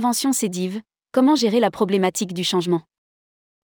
[0.00, 0.80] convention CEDIV,
[1.12, 2.80] comment gérer la problématique du changement?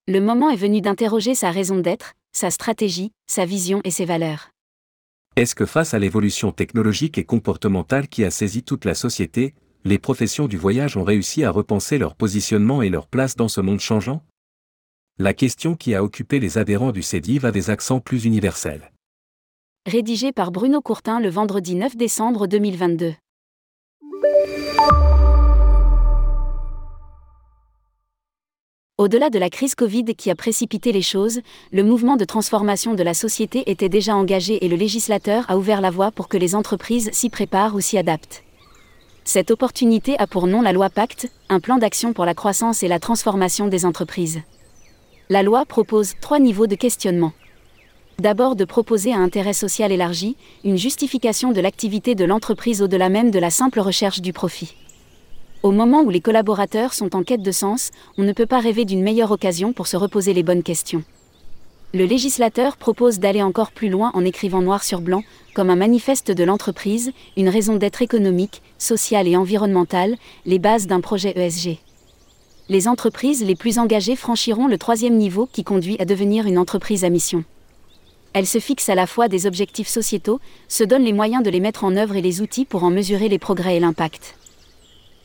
[0.06, 4.50] Le moment est venu d'interroger sa raison d'être, sa stratégie, sa vision et ses valeurs.
[5.36, 9.54] Est-ce que face à l'évolution technologique et comportementale qui a saisi toute la société,
[9.84, 13.62] les professions du voyage ont réussi à repenser leur positionnement et leur place dans ce
[13.62, 14.22] monde changeant?
[15.18, 18.92] La question qui a occupé les adhérents du CEDIV a des accents plus universels.
[19.86, 23.14] Rédigé par Bruno Courtin le vendredi 9 décembre 2022.
[28.98, 33.02] Au-delà de la crise Covid qui a précipité les choses, le mouvement de transformation de
[33.02, 36.54] la société était déjà engagé et le législateur a ouvert la voie pour que les
[36.54, 38.42] entreprises s'y préparent ou s'y adaptent.
[39.22, 42.88] Cette opportunité a pour nom la loi Pacte, un plan d'action pour la croissance et
[42.88, 44.40] la transformation des entreprises.
[45.28, 47.34] La loi propose trois niveaux de questionnement.
[48.18, 53.30] D'abord de proposer un intérêt social élargi, une justification de l'activité de l'entreprise au-delà même
[53.30, 54.74] de la simple recherche du profit.
[55.66, 58.84] Au moment où les collaborateurs sont en quête de sens, on ne peut pas rêver
[58.84, 61.02] d'une meilleure occasion pour se reposer les bonnes questions.
[61.92, 65.24] Le législateur propose d'aller encore plus loin en écrivant noir sur blanc,
[65.56, 71.00] comme un manifeste de l'entreprise, une raison d'être économique, sociale et environnementale, les bases d'un
[71.00, 71.78] projet ESG.
[72.68, 77.02] Les entreprises les plus engagées franchiront le troisième niveau qui conduit à devenir une entreprise
[77.04, 77.42] à mission.
[78.34, 81.58] Elles se fixent à la fois des objectifs sociétaux, se donnent les moyens de les
[81.58, 84.36] mettre en œuvre et les outils pour en mesurer les progrès et l'impact.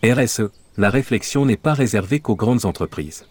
[0.04, 3.28] RSE, la réflexion n'est pas réservée qu'aux grandes entreprises.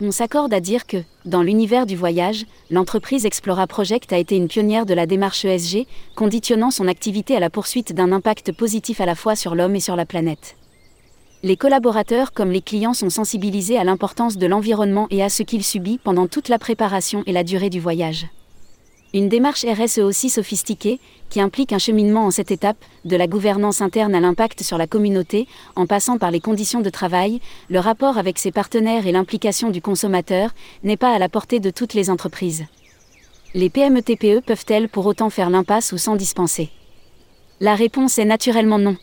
[0.00, 0.96] On s'accorde à dire que,
[1.26, 5.86] dans l'univers du voyage, l'entreprise Explora Project a été une pionnière de la démarche ESG,
[6.16, 9.80] conditionnant son activité à la poursuite d'un impact positif à la fois sur l'homme et
[9.80, 10.56] sur la planète.
[11.42, 15.62] Les collaborateurs comme les clients sont sensibilisés à l'importance de l'environnement et à ce qu'il
[15.62, 18.26] subit pendant toute la préparation et la durée du voyage.
[19.14, 20.98] Une démarche RSE aussi sophistiquée,
[21.30, 24.88] qui implique un cheminement en cette étape, de la gouvernance interne à l'impact sur la
[24.88, 29.70] communauté, en passant par les conditions de travail, le rapport avec ses partenaires et l'implication
[29.70, 30.50] du consommateur,
[30.82, 32.64] n'est pas à la portée de toutes les entreprises.
[33.54, 36.70] Les PME-TPE peuvent-elles pour autant faire l'impasse ou s'en dispenser?
[37.60, 38.96] La réponse est naturellement non.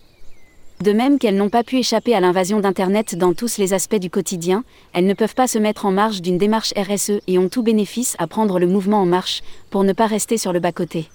[0.82, 4.10] De même qu'elles n'ont pas pu échapper à l'invasion d'Internet dans tous les aspects du
[4.10, 7.62] quotidien, elles ne peuvent pas se mettre en marge d'une démarche RSE et ont tout
[7.62, 11.08] bénéfice à prendre le mouvement en marche, pour ne pas rester sur le bas-côté.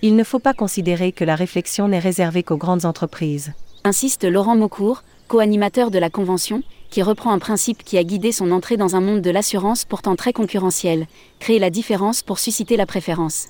[0.00, 3.52] Il ne faut pas considérer que la réflexion n'est réservée qu'aux grandes entreprises.
[3.84, 8.50] Insiste Laurent Maucourt, co-animateur de la convention, qui reprend un principe qui a guidé son
[8.50, 11.06] entrée dans un monde de l'assurance pourtant très concurrentiel,
[11.38, 13.48] créer la différence pour susciter la préférence.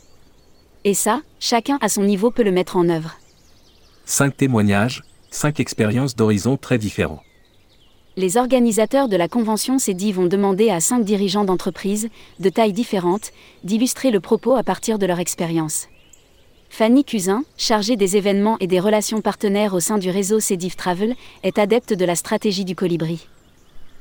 [0.82, 3.16] Et ça, chacun à son niveau peut le mettre en œuvre.
[4.06, 7.22] Cinq témoignages, cinq expériences d'horizons très différents.
[8.16, 12.08] Les organisateurs de la convention CEDI vont demander à cinq dirigeants d'entreprises,
[12.40, 13.30] de tailles différentes,
[13.64, 15.86] d'illustrer le propos à partir de leur expérience.
[16.68, 21.16] Fanny Cusin, chargée des événements et des relations partenaires au sein du réseau CEDIV Travel,
[21.42, 23.26] est adepte de la stratégie du colibri.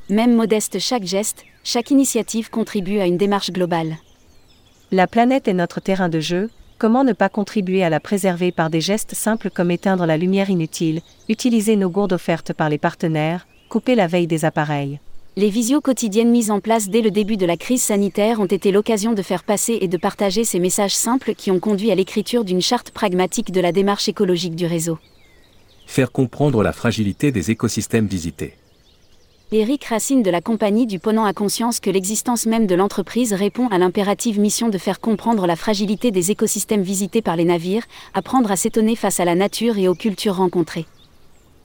[0.10, 3.98] Même modeste chaque geste, chaque initiative contribue à une démarche globale.
[4.92, 8.70] La planète est notre terrain de jeu, Comment ne pas contribuer à la préserver par
[8.70, 13.50] des gestes simples comme éteindre la lumière inutile, utiliser nos gourdes offertes par les partenaires,
[13.68, 15.02] couper la veille des appareils?
[15.36, 18.72] Les visios quotidiennes mises en place dès le début de la crise sanitaire ont été
[18.72, 22.46] l'occasion de faire passer et de partager ces messages simples qui ont conduit à l'écriture
[22.46, 24.98] d'une charte pragmatique de la démarche écologique du réseau.
[25.86, 28.54] Faire comprendre la fragilité des écosystèmes visités.
[29.52, 33.68] Éric Racine de la compagnie du Ponant a conscience que l'existence même de l'entreprise répond
[33.70, 38.52] à l'impérative mission de faire comprendre la fragilité des écosystèmes visités par les navires, apprendre
[38.52, 40.86] à s'étonner face à la nature et aux cultures rencontrées.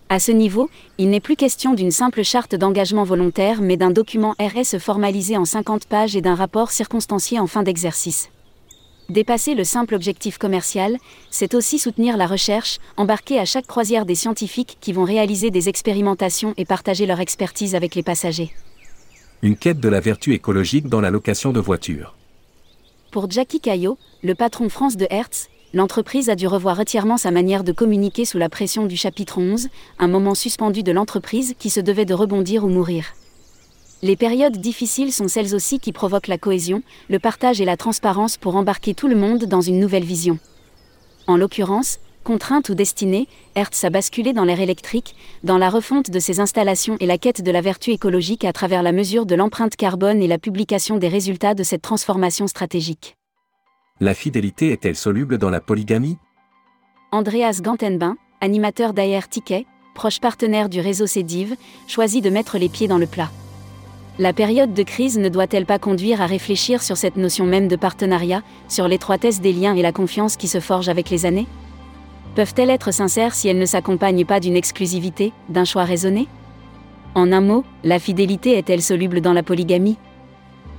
[0.09, 4.34] À ce niveau, il n'est plus question d'une simple charte d'engagement volontaire mais d'un document
[4.41, 8.31] RS formalisé en 50 pages et d'un rapport circonstancié en fin d'exercice.
[9.10, 10.97] Dépasser le simple objectif commercial,
[11.31, 15.69] c'est aussi soutenir la recherche, embarquer à chaque croisière des scientifiques qui vont réaliser des
[15.69, 18.50] expérimentations et partager leur expertise avec les passagers.
[19.42, 22.16] Une quête de la vertu écologique dans la location de voitures.
[23.10, 27.62] Pour Jackie Caillot, le patron France de Hertz, l'entreprise a dû revoir entièrement sa manière
[27.62, 29.68] de communiquer sous la pression du chapitre 11,
[29.98, 33.12] un moment suspendu de l'entreprise qui se devait de rebondir ou mourir.
[34.02, 38.36] Les périodes difficiles sont celles aussi qui provoquent la cohésion, le partage et la transparence
[38.36, 40.38] pour embarquer tout le monde dans une nouvelle vision.
[41.26, 46.18] En l'occurrence, contrainte ou destinée, Hertz a basculé dans l'ère électrique, dans la refonte de
[46.18, 49.76] ses installations et la quête de la vertu écologique à travers la mesure de l'empreinte
[49.76, 53.16] carbone et la publication des résultats de cette transformation stratégique.
[54.00, 56.18] La fidélité est-elle soluble dans la polygamie?
[57.12, 61.54] Andreas Gantenbain, animateur d'AR Ticket, proche partenaire du réseau CEDIV,
[61.86, 63.30] choisit de mettre les pieds dans le plat.
[64.16, 67.75] La période de crise ne doit-elle pas conduire à réfléchir sur cette notion même de
[67.75, 71.49] partenariat, sur l'étroitesse des liens et la confiance qui se forgent avec les années?
[72.37, 76.28] Peuvent-elles être sincères si elles ne s'accompagnent pas d'une exclusivité, d'un choix raisonné?
[77.16, 79.97] En un mot, la fidélité est-elle soluble dans la polygamie?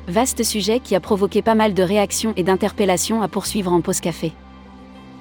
[0.08, 4.00] Vaste sujet qui a provoqué pas mal de réactions et d'interpellations à poursuivre en pause
[4.00, 4.32] café.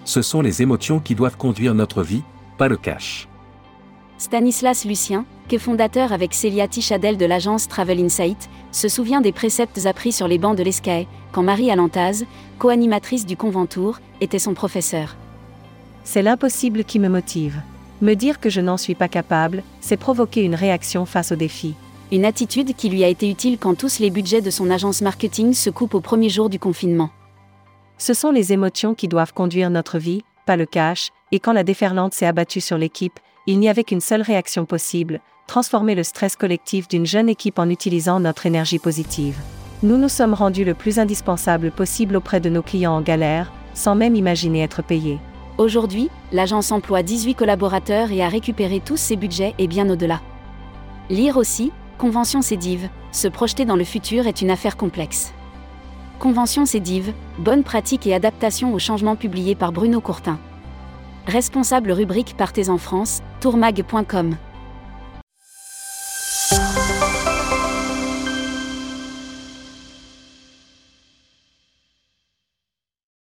[0.04, 2.22] Ce sont les émotions qui doivent conduire notre vie,
[2.58, 3.26] pas le cash.
[4.18, 5.26] Stanislas Lucien,
[5.58, 10.38] fondateur avec Célia Tichadel de l'agence Travel Insight, se souvient des préceptes appris sur les
[10.38, 12.24] bancs de l'ESCAE, quand Marie Alantaz,
[12.58, 15.16] co-animatrice du Conventour, était son professeur.
[16.02, 17.60] C'est l'impossible qui me motive.
[18.00, 21.74] Me dire que je n'en suis pas capable, c'est provoquer une réaction face au défi.
[22.12, 25.54] Une attitude qui lui a été utile quand tous les budgets de son agence marketing
[25.54, 27.10] se coupent au premier jour du confinement.
[27.96, 31.64] Ce sont les émotions qui doivent conduire notre vie, pas le cash, et quand la
[31.64, 36.36] déferlante s'est abattue sur l'équipe, il n'y avait qu'une seule réaction possible, transformer le stress
[36.36, 39.38] collectif d'une jeune équipe en utilisant notre énergie positive.
[39.82, 43.94] Nous nous sommes rendus le plus indispensable possible auprès de nos clients en galère, sans
[43.94, 45.18] même imaginer être payés.
[45.58, 50.20] Aujourd'hui, l'agence emploie 18 collaborateurs et a récupéré tous ses budgets et bien au-delà.
[51.10, 55.32] Lire aussi, Convention Cédive, se projeter dans le futur est une affaire complexe.
[56.18, 60.38] Convention Cédive, bonne pratique et adaptation aux changements publiés par Bruno Courtin.
[61.26, 64.36] Responsable rubrique Partez en France, tourmag.com.